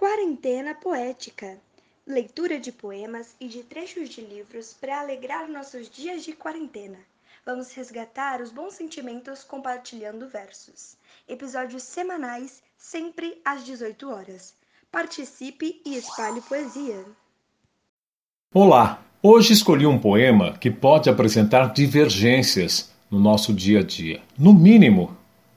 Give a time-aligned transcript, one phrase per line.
[0.00, 1.58] Quarentena Poética
[2.06, 6.96] leitura de poemas e de trechos de livros para alegrar nossos dias de quarentena.
[7.44, 10.96] Vamos resgatar os bons sentimentos compartilhando versos.
[11.28, 14.54] Episódios semanais, sempre às 18 horas.
[14.90, 17.04] Participe e espalhe poesia.
[18.54, 19.02] Olá!
[19.22, 24.22] Hoje escolhi um poema que pode apresentar divergências no nosso dia a dia.
[24.38, 25.14] No mínimo,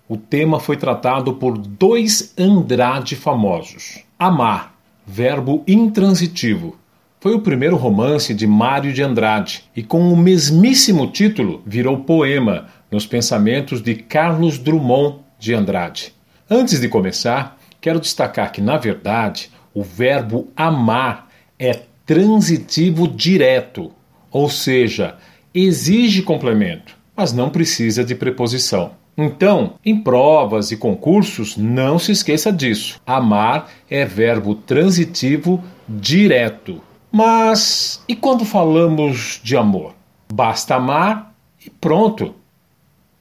[0.07, 4.73] o tema foi tratado por dois Andrade famosos: Amar
[5.05, 6.77] verbo intransitivo.
[7.19, 12.69] Foi o primeiro romance de Mário de Andrade e, com o mesmíssimo título, virou poema
[12.89, 16.13] nos pensamentos de Carlos Drummond de Andrade.
[16.49, 21.27] Antes de começar, quero destacar que, na verdade, o verbo amar
[21.59, 23.91] é transitivo direto,
[24.31, 25.17] ou seja,
[25.53, 29.02] exige complemento, mas não precisa de preposição.
[29.17, 32.99] Então, em provas e concursos, não se esqueça disso.
[33.05, 36.81] Amar é verbo transitivo direto.
[37.11, 39.93] Mas e quando falamos de amor?
[40.33, 42.33] Basta amar e pronto.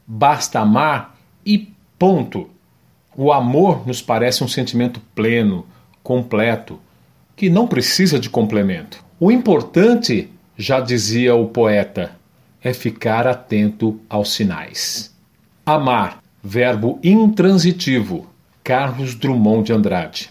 [0.07, 1.69] Basta amar e
[1.99, 2.49] ponto.
[3.15, 5.67] O amor nos parece um sentimento pleno,
[6.03, 6.81] completo,
[7.37, 9.05] que não precisa de complemento.
[9.21, 12.13] O importante, já dizia o poeta,
[12.63, 15.12] é ficar atento aos sinais.
[15.65, 18.27] Amar, verbo intransitivo.
[18.65, 20.31] Carlos Drummond de Andrade.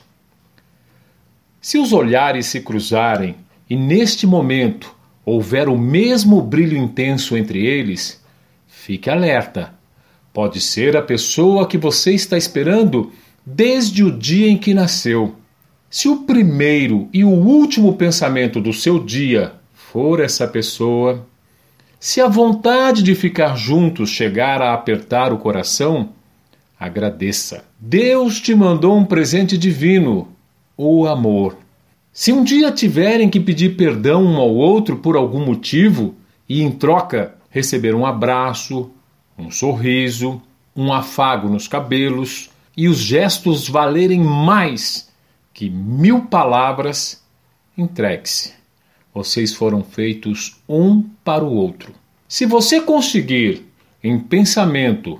[1.61, 3.37] Se os olhares se cruzarem
[3.69, 4.93] e neste momento
[5.23, 8.21] houver o mesmo brilho intenso entre eles,
[8.67, 9.73] fique alerta.
[10.33, 13.13] Pode ser a pessoa que você está esperando
[13.45, 15.35] desde o dia em que nasceu.
[15.89, 21.25] Se o primeiro e o último pensamento do seu dia for essa pessoa,
[22.03, 26.09] se a vontade de ficar juntos chegar a apertar o coração,
[26.79, 27.63] agradeça.
[27.79, 30.27] Deus te mandou um presente divino,
[30.75, 31.57] o amor.
[32.11, 36.15] Se um dia tiverem que pedir perdão um ao outro por algum motivo
[36.49, 38.89] e em troca receber um abraço,
[39.37, 40.41] um sorriso,
[40.75, 45.07] um afago nos cabelos e os gestos valerem mais
[45.53, 47.23] que mil palavras,
[47.77, 48.59] entregue-se.
[49.13, 52.00] Vocês foram feitos um para o outro.
[52.31, 53.65] Se você conseguir,
[54.01, 55.19] em pensamento,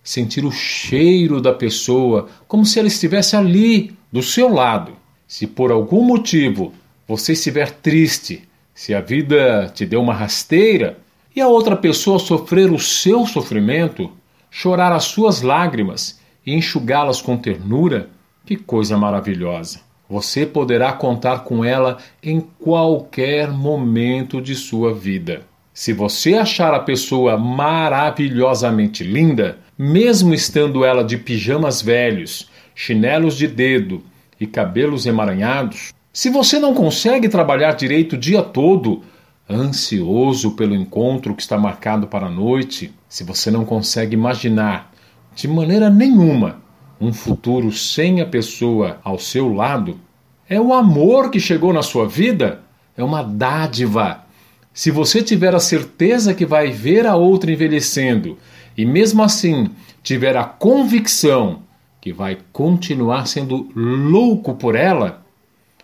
[0.00, 4.92] sentir o cheiro da pessoa como se ela estivesse ali, do seu lado,
[5.26, 6.72] se por algum motivo
[7.08, 11.00] você estiver triste, se a vida te deu uma rasteira
[11.34, 14.08] e a outra pessoa sofrer o seu sofrimento,
[14.48, 18.08] chorar as suas lágrimas e enxugá-las com ternura,
[18.46, 19.80] que coisa maravilhosa!
[20.08, 25.50] Você poderá contar com ela em qualquer momento de sua vida.
[25.74, 33.46] Se você achar a pessoa maravilhosamente linda, mesmo estando ela de pijamas velhos, chinelos de
[33.46, 34.02] dedo
[34.38, 39.02] e cabelos emaranhados, se você não consegue trabalhar direito o dia todo,
[39.48, 44.92] ansioso pelo encontro que está marcado para a noite, se você não consegue imaginar
[45.34, 46.60] de maneira nenhuma
[47.00, 49.98] um futuro sem a pessoa ao seu lado,
[50.46, 52.60] é o amor que chegou na sua vida,
[52.94, 54.26] é uma dádiva.
[54.74, 58.38] Se você tiver a certeza que vai ver a outra envelhecendo
[58.76, 59.70] e mesmo assim
[60.02, 61.62] tiver a convicção
[62.00, 65.24] que vai continuar sendo louco por ela,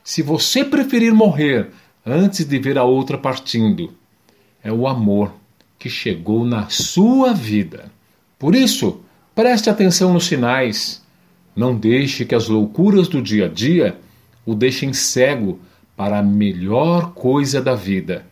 [0.03, 1.69] se você preferir morrer
[2.05, 3.93] antes de ver a outra partindo,
[4.65, 5.33] é o amor
[5.79, 7.93] que chegou na sua vida.
[8.39, 9.01] Por isso,
[9.35, 11.07] preste atenção nos sinais
[11.59, 13.99] não deixe que as loucuras do dia a dia
[14.47, 15.59] o deixem cego
[15.97, 18.25] para a melhor coisa da vida.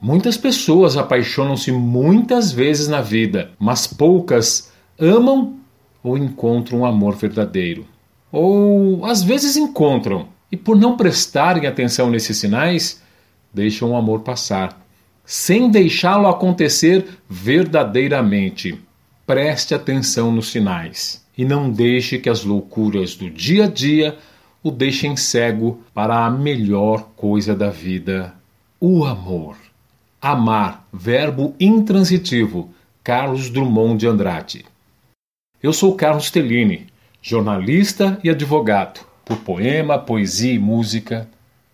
[0.00, 5.56] Muitas pessoas apaixonam-se muitas vezes na vida, mas poucas amam
[6.02, 7.86] ou encontram um amor verdadeiro.
[8.30, 13.02] Ou às vezes encontram e, por não prestarem atenção nesses sinais,
[13.52, 14.80] deixam o amor passar,
[15.24, 18.78] sem deixá-lo acontecer verdadeiramente.
[19.26, 24.16] Preste atenção nos sinais e não deixe que as loucuras do dia a dia
[24.62, 28.34] o deixem cego para a melhor coisa da vida,
[28.80, 29.56] o amor.
[30.20, 32.72] Amar, verbo intransitivo,
[33.04, 34.64] Carlos Drummond de Andrade.
[35.62, 36.86] Eu sou Carlos Tellini,
[37.20, 39.06] jornalista e advogado.
[39.26, 41.28] Por poema, poesia e música,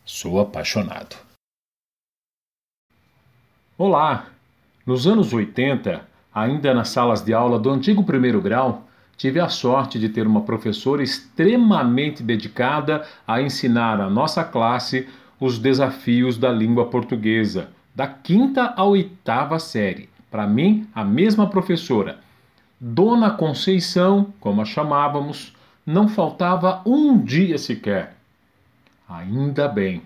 [0.04, 1.16] sou apaixonado.
[3.78, 4.26] Olá!
[4.84, 6.04] Nos anos 80,
[6.34, 10.40] ainda nas salas de aula do antigo primeiro grau, tive a sorte de ter uma
[10.40, 18.74] professora extremamente dedicada a ensinar à nossa classe os desafios da língua portuguesa, da quinta
[18.76, 20.08] à oitava série.
[20.30, 22.18] Para mim, a mesma professora.
[22.80, 25.54] Dona Conceição, como a chamávamos,
[25.84, 28.16] não faltava um dia sequer.
[29.08, 30.02] Ainda bem,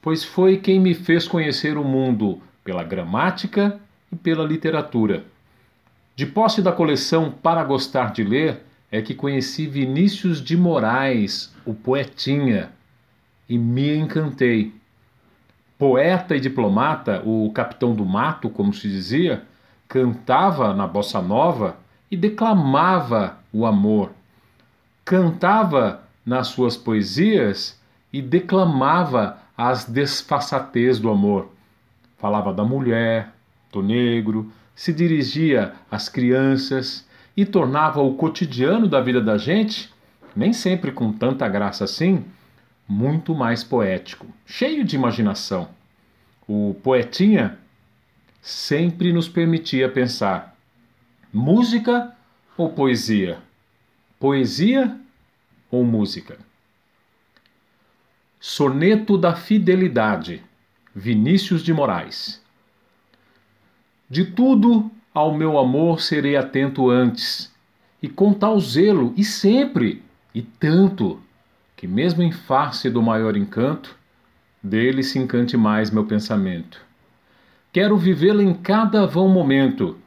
[0.00, 3.80] pois foi quem me fez conhecer o mundo pela gramática
[4.12, 5.24] e pela literatura.
[6.14, 11.74] De posse da coleção Para Gostar de Ler, é que conheci Vinícius de Moraes, o
[11.74, 12.70] poetinha,
[13.48, 14.72] e me encantei.
[15.78, 19.42] Poeta e diplomata, o capitão do mato, como se dizia,
[19.88, 21.76] cantava na bossa nova
[22.10, 24.12] e declamava o amor.
[25.04, 27.78] Cantava nas suas poesias
[28.12, 31.48] e declamava as desfaçatez do amor.
[32.16, 33.32] Falava da mulher,
[33.72, 37.06] do negro, se dirigia às crianças
[37.36, 39.92] e tornava o cotidiano da vida da gente,
[40.34, 42.24] nem sempre com tanta graça assim,
[42.88, 45.68] muito mais poético, cheio de imaginação.
[46.46, 47.58] O poetinha
[48.42, 50.56] sempre nos permitia pensar:
[51.32, 52.14] música
[52.56, 53.38] ou poesia?
[54.20, 54.98] Poesia
[55.70, 56.38] ou música?
[58.38, 60.42] Soneto da Fidelidade,
[60.94, 62.42] Vinícius de Moraes.
[64.08, 67.50] De tudo ao meu amor serei atento antes,
[68.02, 70.02] e com tal zelo, e sempre,
[70.34, 71.22] e tanto,
[71.84, 73.94] que mesmo em face do maior encanto,
[74.62, 76.80] dele se encante mais meu pensamento.
[77.70, 79.98] Quero vivê-lo em cada vão momento,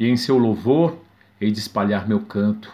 [0.00, 0.96] e em seu louvor
[1.38, 2.72] hei de espalhar meu canto,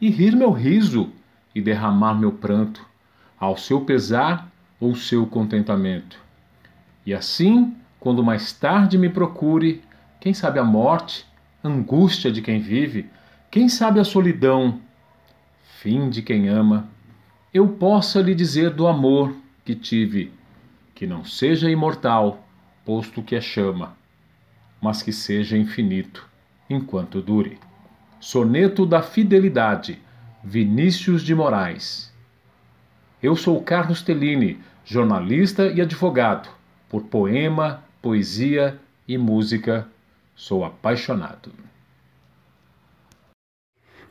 [0.00, 1.10] e rir meu riso,
[1.52, 2.86] e derramar meu pranto,
[3.40, 4.48] ao seu pesar
[4.78, 6.16] ou seu contentamento.
[7.04, 9.82] E assim, quando mais tarde me procure,
[10.20, 11.26] quem sabe a morte,
[11.64, 13.10] angústia de quem vive,
[13.50, 14.78] quem sabe a solidão,
[15.80, 16.88] fim de quem ama,
[17.56, 20.30] eu possa lhe dizer do amor que tive,
[20.94, 22.46] que não seja imortal,
[22.84, 23.96] posto que é chama,
[24.78, 26.28] mas que seja infinito,
[26.68, 27.58] enquanto dure.
[28.20, 29.98] Soneto da Fidelidade,
[30.44, 32.12] Vinícius de Moraes.
[33.22, 36.50] Eu sou Carlos Tellini, jornalista e advogado.
[36.90, 38.78] Por poema, poesia
[39.08, 39.88] e música,
[40.34, 41.50] sou apaixonado.